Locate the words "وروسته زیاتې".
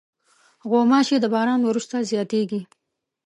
1.63-2.37